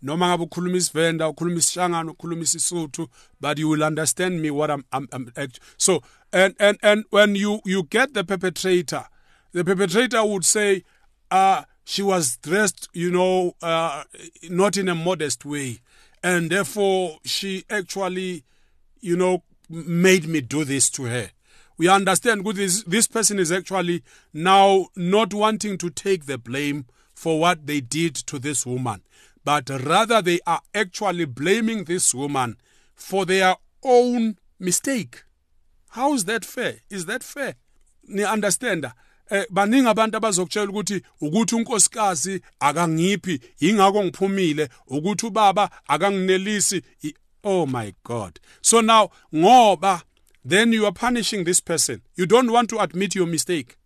Noma 0.03 0.29
ngabe 0.29 0.45
ukhuluma 0.45 0.77
isivenda 0.77 1.29
ukhuluma 1.29 1.59
isishangano 1.59 2.13
ukhuluma 2.13 2.43
isisuthu 2.43 3.09
but 3.41 3.59
you 3.59 3.71
will 3.71 3.83
understand 3.83 4.41
me 4.41 4.51
what 4.51 4.71
I'm, 4.71 4.85
I'm, 4.93 5.09
I'm 5.13 5.49
so 5.79 6.03
and 6.33 6.55
and 6.59 6.79
and 6.83 7.05
when 7.11 7.35
you 7.35 7.61
you 7.65 7.83
get 7.83 8.13
the 8.13 8.23
perpetrator 8.23 9.07
the 9.53 9.65
perpetrator 9.65 10.23
would 10.23 10.45
say 10.45 10.83
uh 11.31 11.63
she 11.87 12.03
was 12.03 12.37
dressed 12.39 12.89
you 12.93 13.11
know 13.11 13.55
uh 13.63 14.03
not 14.51 14.77
in 14.77 14.89
a 14.89 14.95
modest 14.95 15.45
way 15.45 15.79
and 16.23 16.51
therefore 16.51 17.19
she 17.25 17.65
actually 17.71 18.43
you 19.01 19.17
know 19.17 19.43
made 19.71 20.27
me 20.27 20.41
do 20.41 20.65
this 20.65 20.91
to 20.91 21.05
her 21.05 21.31
we 21.79 21.89
understand 21.89 22.45
good 22.45 22.57
this 22.57 22.83
this 22.83 23.07
person 23.07 23.39
is 23.39 23.53
actually 23.53 24.03
now 24.35 24.87
not 24.97 25.33
wanting 25.33 25.79
to 25.79 25.89
take 25.89 26.27
the 26.27 26.37
blame 26.37 26.85
for 27.15 27.39
what 27.41 27.67
they 27.67 27.81
did 27.81 28.15
to 28.15 28.39
this 28.39 28.67
woman 28.67 29.03
but 29.47 29.71
rather 29.71 30.21
they 30.21 30.41
are 30.45 30.61
actually 30.75 31.25
blaming 31.25 31.85
this 31.85 32.13
woman 32.13 32.57
for 32.97 33.25
their 33.25 33.55
own 33.85 34.37
mistake. 34.59 35.23
How 35.91 36.15
is 36.15 36.25
that 36.25 36.45
fair? 36.45 36.81
Is 36.91 37.07
that 37.07 37.23
fair? 37.23 37.55
Ni 38.09 38.25
understand? 38.25 38.91
Eh 39.31 39.47
baningi 39.51 39.89
abantu 39.89 40.17
abazokutshela 40.17 40.69
ukuthi 40.69 41.03
ukuthi 41.21 41.55
unkosikazi 41.55 42.41
akangiphi 42.61 43.41
ingakho 43.61 44.05
ngiphumile. 44.05 44.69
Ukuthi 44.87 45.27
ubaba 45.27 45.71
akanginelisi 45.89 46.83
oh 47.45 47.67
my 47.67 47.93
god. 48.05 48.41
So 48.61 48.81
now 48.81 49.11
ngoba 49.35 50.03
then 50.49 50.73
you 50.73 50.85
are 50.87 50.93
punishing 50.93 51.45
this 51.45 51.61
person. 51.61 52.03
You 52.17 52.27
don't 52.27 52.51
want 52.51 52.71
to 52.71 52.81
admit 52.81 53.15
your 53.15 53.27
mistake. 53.27 53.77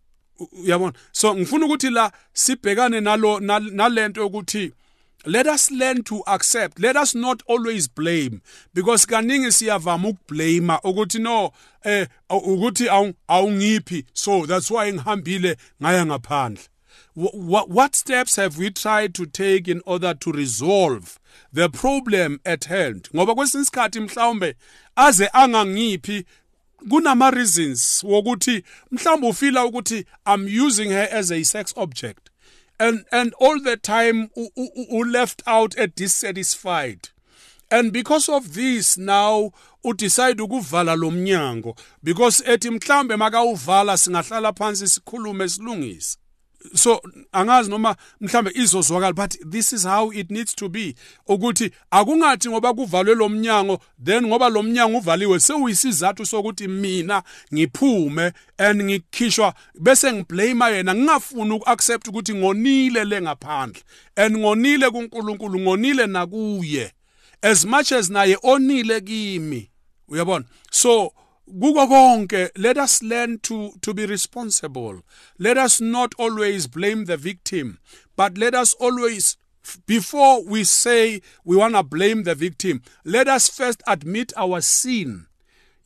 Uyabona? 0.65 0.95
So 1.13 1.35
ngifuna 1.35 1.67
ukuthi 1.67 1.91
la 1.91 2.13
sibhekane 2.33 3.01
nalo 3.01 3.41
nalento 3.41 4.27
ukuthi 4.27 4.73
let 5.27 5.47
us 5.47 5.71
learn 5.71 6.03
to 6.05 6.23
accept. 6.27 6.81
Let 6.81 6.97
us 6.97 7.15
not 7.15 7.43
always 7.47 7.89
blame. 7.89 8.43
Because 8.75 9.07
kaningi 9.07 9.53
siyavama 9.53 10.09
ukublame 10.09 10.79
ukuthi 10.85 11.21
no 11.21 11.53
eh 11.85 12.07
ukuthi 12.31 13.15
awungiphi. 13.29 14.05
So 14.12 14.47
that's 14.47 14.71
why 14.71 14.93
ngihambile 14.93 15.57
ngaya 15.83 16.07
ngaphandle. 16.07 16.69
What, 17.15 17.69
what 17.69 17.97
steps 17.97 18.37
have 18.37 18.57
we 18.57 18.71
tried 18.71 19.15
to 19.15 19.27
take 19.27 19.69
in 19.69 19.83
order 19.85 20.15
to 20.15 20.33
resolve 20.33 21.19
the 21.53 21.69
problem 21.69 22.41
at 22.45 22.65
hand? 22.65 23.09
Ngoba 23.15 23.35
kwesinye 23.35 23.62
isikhathi 23.62 24.00
mhlawumbe 24.00 24.55
aze 24.97 25.29
angangiphi 25.33 26.25
kunama 26.89 27.31
reasons 27.31 28.05
wokuthi 28.05 28.65
mhlawumbe 28.91 29.29
ufila 29.29 29.65
ukuthi 29.65 30.05
i'm 30.27 30.49
using 30.67 30.89
her 30.89 31.09
as 31.12 31.31
a 31.31 31.45
sex 31.45 31.75
object 31.77 32.30
and 32.81 33.05
and 33.13 33.35
all 33.39 33.61
the 33.61 33.77
time 33.77 34.31
u 34.37 35.05
left 35.05 35.43
out 35.47 35.79
a 35.79 35.87
dissatisfied. 35.87 37.11
And 37.71 37.93
because 37.93 38.29
of 38.29 38.55
this 38.55 38.99
now 38.99 39.53
udecide 39.85 40.41
ukuvala 40.43 40.97
lo 40.97 41.11
mnyango. 41.11 41.79
Because 42.03 42.43
ethi 42.45 42.71
mhlambe 42.71 43.17
makawuvala 43.17 43.97
singahlala 43.97 44.53
phansi 44.53 44.89
sikhulume 44.89 45.49
silungise 45.49 46.17
so 46.75 47.02
angazi 47.33 47.71
noma 47.71 47.97
mhlambe 48.21 48.50
izozwakala 48.55 49.12
but 49.12 49.50
this 49.50 49.73
is 49.73 49.85
how 49.85 50.12
it 50.12 50.31
needs 50.31 50.55
to 50.55 50.69
be. 50.69 50.95
Ukuthi 51.26 51.71
akungathi 51.90 52.49
ngoba 52.49 52.75
kuvalwe 52.75 53.14
lo 53.14 53.29
mnyango 53.29 53.81
then 54.05 54.26
ngoba 54.26 54.49
lo 54.49 54.62
mnyango 54.62 54.99
uvaliwe 54.99 55.40
sewuyisizathu 55.40 56.26
sokuthi 56.26 56.69
mina 56.69 57.23
ngiphume 57.55 58.33
and 58.59 58.83
ngikhishwa 58.83 59.55
bese 59.81 60.12
ngiblame 60.12 60.64
yena 60.64 60.95
ngingafuni 60.95 61.52
ukuaccept 61.52 62.09
ukuthi 62.09 62.35
ngonile 62.35 63.05
le 63.05 63.23
ngaphandle 63.23 63.83
and 64.17 64.37
ngonile 64.37 64.90
kuNkulunkulu 64.90 65.61
ngonile 65.61 66.07
nakuye. 66.07 66.93
As 67.43 67.64
much 67.64 67.93
as 67.93 68.11
naye 68.11 68.37
onile 68.43 69.00
kimi. 69.00 69.71
Uyabona? 70.09 70.45
So 70.71 71.12
kuko 71.50 71.87
konke 71.87 72.50
let 72.57 72.76
us 72.78 73.02
learn 73.02 73.38
to 73.38 73.73
to 73.80 73.95
be 73.95 74.07
responsible. 74.07 75.02
Let 75.38 75.59
us 75.59 75.80
not 75.80 76.14
always 76.19 76.66
blame 76.66 77.04
the 77.07 77.16
victim 77.16 77.78
but 78.16 78.38
let 78.38 78.54
us 78.54 78.75
always 78.75 79.37
before 79.87 80.45
we 80.45 80.64
say 80.64 81.21
we 81.45 81.57
want 81.57 81.75
to 81.75 81.83
blame 81.83 82.23
the 82.23 82.35
victim 82.35 82.83
let 83.04 83.28
us 83.28 83.49
first 83.49 83.83
admit 83.87 84.33
our 84.37 84.61
sin. 84.61 85.26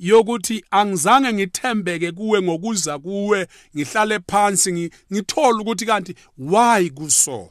Yokuthi 0.01 0.65
angizange 0.71 1.33
ngithembeke 1.33 2.13
kuwe 2.13 2.43
ngokuza 2.43 2.99
kuwe 2.99 3.49
ngihlale 3.77 4.21
phansi 4.31 4.91
ngithola 5.13 5.61
ukuthi 5.61 5.87
kanti 5.87 6.15
why 6.39 6.91
kuso 6.91 7.51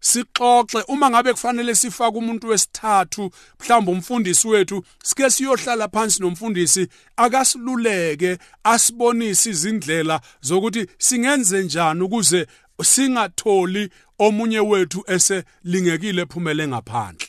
sixoxe. 0.00 0.84
Uma 0.88 1.10
ngabe 1.10 1.32
kufanele 1.32 1.74
sifake 1.74 2.18
umuntu 2.18 2.48
wesithathu 2.48 3.30
mhlawumbe 3.60 3.90
umfundisi 3.92 4.48
wethu 4.48 4.84
sike 5.02 5.30
siyohlala 5.30 5.88
phansi 5.88 6.22
nomfundisi 6.22 6.88
akasiluleke 7.16 8.38
asibonise 8.64 9.50
izindlela 9.50 10.20
zokuthi 10.40 10.86
singenze 10.98 11.62
njani 11.62 12.02
ukuze 12.02 12.46
singatholi 12.82 13.90
omunye 14.18 14.60
wethu 14.60 15.04
eselingekile 15.06 16.22
ephumele 16.22 16.68
ngaphandle. 16.68 17.28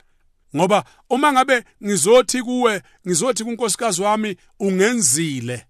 Ngoba 0.56 0.84
uma 1.10 1.34
ngabe 1.34 1.64
ngizothi 1.84 2.44
kuwe 2.44 2.82
ngizothi 3.08 3.44
kunkosikazi 3.44 4.02
wami 4.02 4.36
ungenzile. 4.60 5.66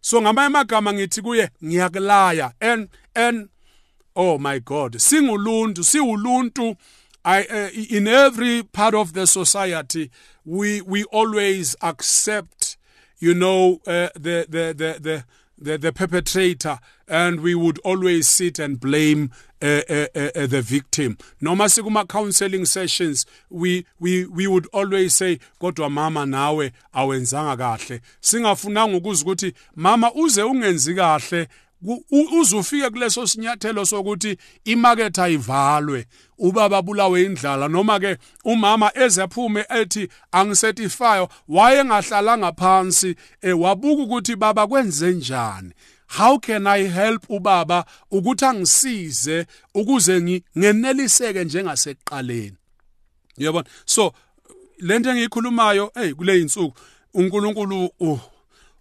So 0.00 0.22
ngamanye 0.22 0.46
amagama 0.46 0.92
ngithi 0.92 1.22
kuye 1.22 1.50
ngiyakulaya. 1.64 2.52
And 2.60 2.88
and 3.14 3.48
oh 4.16 4.38
my 4.38 4.60
god 4.60 4.98
singuluntu 4.98 5.84
siwuluntu. 5.84 6.76
Uh, 7.28 7.42
in 7.90 8.06
every 8.06 8.62
part 8.62 8.94
of 8.94 9.12
the 9.12 9.26
society 9.26 10.10
we 10.44 10.80
we 10.82 11.02
always 11.10 11.74
accept 11.82 12.76
you 13.18 13.34
know 13.34 13.80
uh, 13.84 14.08
the, 14.14 14.46
the 14.48 14.72
the 14.76 14.98
the 15.00 15.24
the 15.58 15.78
the 15.78 15.92
perpetrator 15.92 16.78
and 17.08 17.40
we 17.40 17.54
would 17.54 17.78
always 17.80 18.28
sit 18.28 18.60
and 18.60 18.78
blame 18.78 19.32
uh, 19.62 19.80
uh, 19.88 20.06
uh, 20.14 20.46
the 20.46 20.62
victim. 20.62 21.16
Noma 21.40 21.64
sikuma 21.64 22.06
counseling 22.06 22.66
sessions. 22.66 23.24
We 23.48 23.86
we 23.98 24.26
we 24.26 24.46
would 24.46 24.66
always 24.72 25.14
say 25.14 25.38
kodwa 25.60 25.90
mama 25.90 26.26
nawe 26.26 26.72
awenzanga 26.94 27.56
kahle. 27.56 28.00
Singafunanga 28.20 28.96
ukuza 28.96 29.24
ukuthi 29.24 29.52
mama 29.74 30.12
uze 30.14 30.42
ungenzi 30.42 30.94
kahle 30.94 31.48
uzufike 32.40 32.90
kuleso 32.90 33.26
sinyathelo 33.26 33.86
sokuthi 33.86 34.36
imarket 34.64 35.18
ayivalwe 35.18 36.06
ubaba 36.38 36.82
bulawe 36.82 37.22
indlala 37.22 37.68
noma 37.68 38.00
ke 38.00 38.16
umama 38.44 38.90
ezephume 38.94 39.64
ethi 39.68 40.08
angisatisfy 40.32 41.26
wayengahlalanga 41.48 42.52
phansi 42.52 43.16
ewabuka 43.42 44.02
ukuthi 44.02 44.36
baba 44.36 44.66
kwenze 44.66 45.12
njani? 45.12 45.72
How 46.06 46.38
can 46.38 46.66
i 46.66 46.84
help 46.84 47.30
ubaba 47.30 47.84
ukuthi 48.10 48.44
angisize 48.44 49.46
ukuze 49.74 50.42
ngeneliseke 50.58 51.44
njengasekuqaleni? 51.44 52.56
Yabona? 53.38 53.68
So 53.84 54.12
lento 54.78 55.10
engiyikhulumayo 55.10 55.90
hey 55.94 56.12
kule 56.12 56.40
insuku 56.40 56.78
uNkulunkulu 57.14 57.90
uh, 58.00 58.20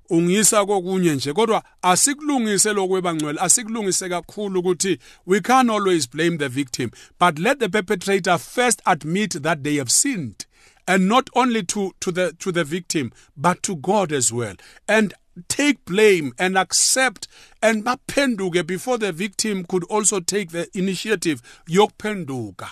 ungisa 0.10 0.66
kokunye 0.66 1.16
nje 1.16 1.34
kodwa 1.34 1.64
asikulungise 1.82 2.74
lokwebangcwele 2.74 3.40
asikulungise 3.40 4.10
kakhulu 4.10 4.60
ukuthi 4.60 5.00
we 5.26 5.42
can 5.42 5.70
always 5.70 6.10
blame 6.10 6.38
the 6.38 6.48
victim 6.48 6.90
but 7.20 7.40
let 7.40 7.60
the 7.60 7.70
perpetrator 7.70 8.40
first 8.40 8.82
admit 8.86 9.42
that 9.42 9.62
they 9.64 9.78
have 9.78 9.92
sinned 9.92 10.46
and 10.88 11.08
not 11.08 11.30
only 11.36 11.64
to 11.64 11.94
to 12.00 12.12
the 12.12 12.34
to 12.40 12.52
the 12.52 12.64
victim 12.64 13.12
but 13.36 13.62
to 13.64 13.76
God 13.76 14.12
as 14.12 14.32
well. 14.32 14.56
And 14.88 15.14
take 15.48 15.84
blame 15.86 16.34
and 16.40 16.58
accept 16.58 17.28
and 17.62 17.84
baphenduke 17.84 18.66
before 18.66 18.98
the 18.98 19.12
victim 19.12 19.66
could 19.66 19.84
also 19.86 20.20
take 20.20 20.52
the 20.52 20.70
initiative 20.78 21.42
yokuphenduka 21.68 22.70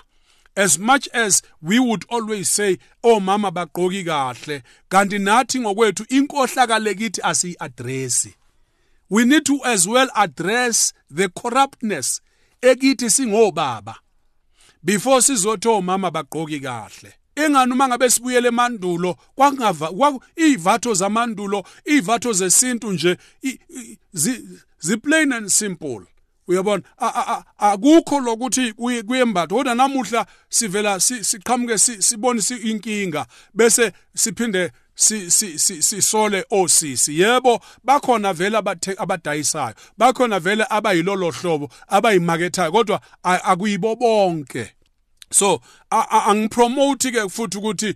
as 0.55 0.79
much 0.79 1.07
as 1.13 1.41
we 1.61 1.79
would 1.79 2.05
always 2.09 2.49
say 2.49 2.77
oh 3.03 3.19
mama 3.19 3.51
bagqoki 3.51 4.03
kahle 4.03 4.63
kanti 4.89 5.19
nathi 5.19 5.59
ngokwethu 5.59 6.05
inkohlakale 6.09 6.95
kithi 6.95 7.21
asiyi-addressi 7.21 8.33
we 9.09 9.25
need 9.25 9.45
to 9.45 9.59
as 9.63 9.87
well 9.87 10.09
address 10.15 10.93
the 11.09 11.29
corruptness 11.29 12.21
ekithi 12.63 13.09
singobaba. 13.09 13.95
Before 14.83 15.21
sizothi 15.21 15.67
omama 15.67 16.11
bagqoki 16.11 16.59
kahle. 16.59 17.13
Engani 17.35 17.71
uma 17.71 17.87
ngabe 17.87 18.09
sibuyele 18.09 18.47
emandulo 18.47 19.17
kwakungava 19.35 19.89
ivatho 20.35 20.93
zamandulo 20.93 21.63
ivatho 21.85 22.33
zesintu 22.33 22.91
nje 22.91 23.17
zi 24.79 24.97
plain 24.97 25.33
and 25.33 25.49
simple. 25.49 26.05
Uyabona? 26.47 26.83
Akukho 27.57 28.19
lokuthi 28.19 28.73
kuyembatho 29.07 29.55
kodwa 29.55 29.75
namuhla 29.75 30.25
sivela 30.49 30.99
siqhamuke 30.99 31.77
sibone 31.77 32.41
inkinga 32.63 33.25
bese 33.53 33.91
siphinde 34.15 34.71
sisole 34.95 36.45
osisi. 36.49 37.19
Yebo 37.19 37.59
bakhona 37.83 38.33
vele 38.33 38.57
abadayisayo 38.97 39.75
bakhona 39.97 40.39
vele 40.39 40.65
abayilolo 40.69 41.31
hlobo 41.31 41.69
abayimakethayo 41.87 42.71
kodwa 42.71 43.01
akuyibo 43.23 43.95
bonke 43.95 44.73
so 45.33 45.61
angipromote 46.01 47.11
ke 47.11 47.29
futhi 47.29 47.57
ukuthi 47.57 47.95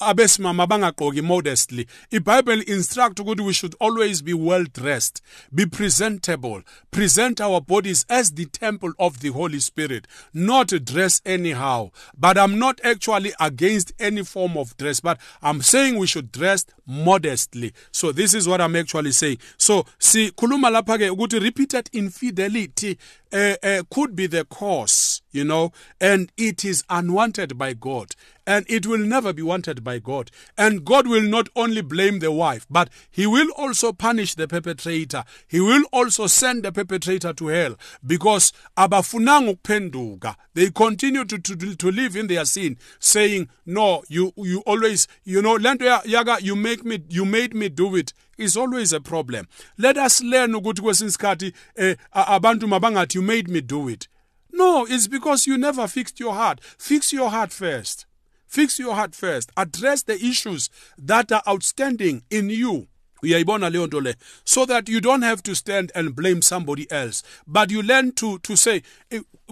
abesimama 0.00 0.66
bangagqoki 0.66 1.22
modestly. 1.22 1.86
iBible 2.12 2.62
instruct 2.66 3.20
ukuthi 3.20 3.40
we 3.44 3.52
should 3.52 3.74
always 3.80 4.22
be 4.22 4.34
well 4.34 4.64
dressed 4.64 5.22
be 5.54 5.66
presentable 5.66 6.62
present 6.90 7.40
our 7.40 7.60
bodies 7.60 8.04
as 8.08 8.34
the 8.34 8.44
temple 8.46 8.92
of 8.98 9.20
the 9.20 9.28
holy 9.28 9.60
spirit 9.60 10.06
not 10.34 10.68
dress 10.84 11.22
anyhow. 11.24 11.90
But 12.18 12.38
i'm 12.38 12.58
not 12.58 12.80
actually 12.84 13.32
against 13.40 13.92
any 14.00 14.24
form 14.24 14.56
of 14.56 14.76
dress 14.76 15.00
but 15.00 15.18
i'm 15.42 15.62
saying 15.62 15.96
we 15.98 16.06
should 16.06 16.32
dress 16.32 16.66
modestly. 16.86 17.72
So 17.92 18.12
this 18.12 18.34
is 18.34 18.48
what 18.48 18.60
i'm 18.60 18.74
actually 18.76 19.12
saying. 19.12 19.38
So 19.56 19.84
sikhuluma 20.00 20.70
lapha 20.70 20.98
ke 20.98 21.10
ukuthi 21.16 21.40
repeated 21.40 21.88
infidelity 21.92 22.98
uh, 23.32 23.54
uh, 23.62 23.82
could 23.90 24.16
be 24.16 24.26
the 24.26 24.44
cause 24.44 25.22
you 25.30 25.44
know 25.44 25.70
and 26.00 26.32
it 26.36 26.64
is 26.64 26.82
unwanted 26.88 27.37
by 27.56 27.72
god 27.74 28.14
and 28.48 28.64
it 28.66 28.86
will 28.86 28.98
never 28.98 29.34
be 29.34 29.42
wanted 29.42 29.84
by 29.84 29.98
God. 29.98 30.30
And 30.56 30.82
God 30.82 31.06
will 31.06 31.22
not 31.22 31.50
only 31.54 31.82
blame 31.82 32.20
the 32.20 32.32
wife, 32.32 32.66
but 32.70 32.88
He 33.10 33.26
will 33.26 33.50
also 33.58 33.92
punish 33.92 34.34
the 34.34 34.48
perpetrator. 34.48 35.24
He 35.46 35.60
will 35.60 35.84
also 35.92 36.26
send 36.28 36.62
the 36.62 36.72
perpetrator 36.72 37.34
to 37.34 37.46
hell 37.48 37.76
because 38.04 38.54
abafunanga 38.76 39.54
ukupenduka. 39.54 40.34
They 40.54 40.70
continue 40.70 41.26
to, 41.26 41.38
to, 41.38 41.74
to 41.76 41.90
live 41.90 42.16
in 42.16 42.26
their 42.28 42.46
sin, 42.46 42.78
saying, 42.98 43.50
No, 43.66 44.02
you 44.08 44.32
you 44.38 44.60
always, 44.60 45.06
you 45.24 45.42
know, 45.42 45.56
lento 45.56 45.84
yaga, 46.06 46.38
you 46.40 46.56
make 46.56 46.86
me 46.86 47.04
you 47.10 47.26
made 47.26 47.54
me 47.54 47.68
do 47.68 47.96
it. 47.96 48.14
it 48.38 48.44
is 48.44 48.56
always 48.56 48.94
a 48.94 49.00
problem. 49.00 49.46
Let 49.76 49.98
us 49.98 50.22
learn 50.22 50.54
ukuthi 50.54 50.80
kwesinye 50.82 51.52
eh, 51.76 51.96
abantu 52.12 52.66
mabangathi 52.66 53.16
you 53.16 53.22
made 53.22 53.48
me 53.50 53.60
do 53.60 53.90
it. 53.90 54.08
No, 54.52 54.86
it's 54.88 55.06
because 55.08 55.46
you 55.46 55.58
never 55.58 55.86
fixed 55.86 56.18
your 56.20 56.34
heart. 56.34 56.60
Fix 56.62 57.12
your 57.12 57.30
heart 57.30 57.52
first. 57.52 58.06
Fix 58.46 58.78
your 58.78 58.94
heart 58.94 59.14
first. 59.14 59.52
Address 59.56 60.02
the 60.04 60.14
issues 60.14 60.70
that 60.96 61.30
are 61.30 61.42
outstanding 61.46 62.22
in 62.30 62.50
you. 62.50 62.88
nto 63.22 64.00
le 64.02 64.14
so 64.44 64.64
that 64.64 64.88
you 64.88 65.00
don't 65.00 65.22
have 65.22 65.42
to 65.42 65.54
stand 65.54 65.90
and 65.94 66.14
blame 66.14 66.40
somebody 66.40 66.86
else 66.90 67.22
but 67.48 67.68
you 67.70 67.82
learn 67.82 68.12
to 68.12 68.38
to 68.40 68.54
say 68.56 68.80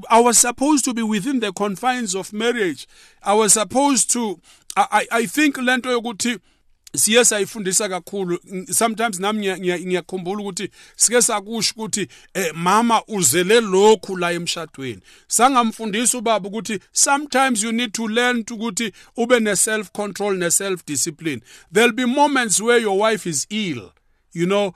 i 0.09 0.21
was 0.21 0.39
supposed 0.39 0.85
to 0.85 0.95
be 0.95 1.03
within 1.03 1.41
the 1.41 1.53
confines 1.53 2.15
of 2.15 2.33
marriage 2.33 2.87
i 3.25 3.35
was 3.35 3.55
supposed 3.55 4.09
to 4.11 4.39
i 4.77 5.07
i 5.11 5.27
think 5.27 5.59
lento 5.59 5.91
yokuthi 5.91 6.39
siye 6.97 7.25
sayifundisa 7.25 7.89
kakhulu. 7.89 8.39
Sometimes 8.71 9.21
nami 9.21 9.59
ngiyakhumbula 9.59 10.43
ukuthi 10.43 10.71
sike 10.97 11.23
sakusho 11.23 11.73
ukuthi 11.77 12.09
eh 12.35 12.53
mama 12.55 13.03
uzele 13.09 13.61
lokhu 13.61 14.17
la 14.17 14.33
emshadweni. 14.33 15.01
Sangamfundisa 15.29 16.19
ubaba 16.19 16.49
ukuthi 16.49 16.81
sometimes 16.93 17.63
you 17.63 17.73
need 17.73 17.93
to 17.93 18.09
learn 18.09 18.45
ukuthi 18.51 18.93
ube 19.17 19.41
ne 19.41 19.57
self 19.57 19.93
control 19.93 20.37
ne 20.37 20.51
self 20.51 20.85
discipline 20.87 21.43
there'll 21.73 21.93
be 21.93 22.07
moments 22.07 22.61
where 22.61 22.83
your 22.83 22.99
wife 22.99 23.27
is 23.27 23.47
ill 23.51 23.91
you 24.37 24.47
know? 24.47 24.75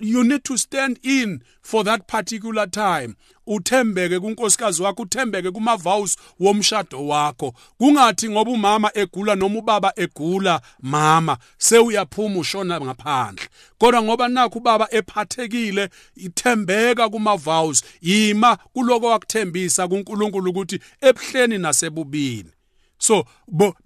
You 0.00 0.24
need 0.24 0.44
to 0.44 0.56
stand 0.56 0.98
in 1.02 1.42
for 1.62 1.84
that 1.84 2.06
particular 2.06 2.66
time. 2.66 3.16
Uthembeke 3.46 4.20
kunkosikazi 4.20 4.82
wakho 4.82 5.02
uthembeke 5.02 5.50
kuma 5.50 5.76
vows 5.76 6.16
womshado 6.40 7.06
wakho. 7.06 7.54
Kungathi 7.78 8.28
ngoba 8.28 8.50
umama 8.50 8.90
egula 8.94 9.34
noma 9.34 9.58
ubaba 9.58 9.92
egula 9.96 10.60
mama 10.82 11.38
sewuyaphuma 11.58 12.38
ushona 12.38 12.80
ngaphandle. 12.80 13.48
Kodwa 13.78 14.02
ngoba 14.02 14.28
nakho 14.28 14.58
ubaba 14.58 14.88
ephathekile 14.90 15.88
ithembeka 16.16 17.08
kuma 17.08 17.36
vows 17.36 17.82
yima 18.00 18.56
kuloko 18.56 19.06
wakuthembisa 19.06 19.88
kuNkulunkulu 19.88 20.50
ukuthi 20.50 20.80
ebuhleni 21.00 21.58
nasebubini. 21.58 22.50
So 22.98 23.24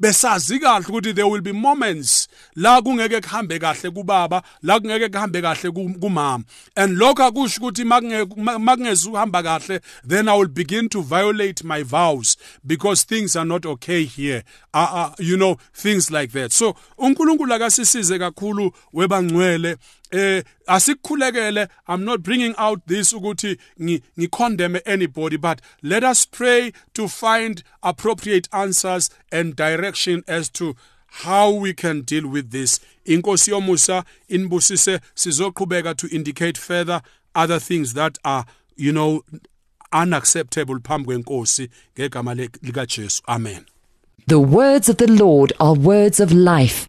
besazi 0.00 0.58
kahle 0.58 0.86
ukuthi 0.86 1.14
there 1.14 1.28
will 1.28 1.40
be 1.40 1.52
moments 1.52 2.28
la 2.56 2.82
kungeke 2.82 3.20
kuhambe 3.20 3.58
kahle 3.58 3.90
kubaba 3.90 4.42
la 4.62 4.80
kungeke 4.80 5.08
kuhambe 5.08 5.42
kahle 5.42 5.70
kumama. 5.70 6.44
And 6.76 6.96
lokho 6.98 7.24
akusho 7.24 7.60
ukuthi 7.60 7.84
makungeze 7.84 9.08
uhamba 9.08 9.42
kahle 9.42 9.80
then 10.06 10.28
i 10.28 10.36
will 10.38 10.48
begin 10.48 10.88
to 10.88 11.02
violate 11.02 11.64
my 11.64 11.82
vows 11.82 12.36
because 12.66 13.04
things 13.04 13.36
are 13.36 13.44
not 13.44 13.66
okay 13.66 14.04
here. 14.04 14.44
Uh, 14.74 14.88
uh, 14.92 15.14
you 15.18 15.36
know 15.36 15.58
things 15.74 16.10
like 16.10 16.32
that. 16.32 16.52
So 16.52 16.74
uNkulunkulu 16.98 17.54
akasisize 17.54 18.18
kakhulu 18.18 18.72
webangcwele 18.92 19.76
eh 20.12 20.44
asikukhulekele 20.66 21.68
i'm 21.88 22.04
not 22.04 22.20
bringing 22.20 22.54
out 22.58 22.80
this 22.86 23.12
ukuthi 23.12 23.58
ngicondemn 24.18 24.80
anybody 24.84 25.36
but 25.36 25.58
let 25.82 26.04
us 26.04 26.26
pray 26.30 26.72
to 26.92 27.08
find 27.08 27.62
appropriate 27.82 28.48
answers 28.52 29.10
and 29.30 29.56
direction 29.56 30.22
as 30.26 30.52
to 30.52 30.74
how 31.12 31.50
we 31.50 31.74
can 31.74 32.00
deal 32.02 32.26
with 32.26 32.50
this. 32.50 32.80
Inkosi 33.04 33.50
yomusa 33.50 34.04
inibusise 34.28 35.00
sizoqhubeka 35.14 35.94
to 35.96 36.06
indicate 36.08 36.58
further 36.58 37.02
other 37.34 37.60
things 37.60 37.94
that 37.94 38.18
are 38.24 38.44
you 38.76 38.92
know 38.92 39.22
unacceptable 39.92 40.78
phambi 40.80 41.06
kwenkosi 41.06 41.68
ngegama 41.98 42.34
lika 42.34 42.86
Jesu 42.86 43.22
amen. 43.28 43.66
The 44.26 44.38
words 44.38 44.88
of 44.88 44.96
the 44.96 45.06
Lord 45.06 45.52
are 45.60 45.74
words 45.74 46.20
of 46.20 46.32
life 46.32 46.88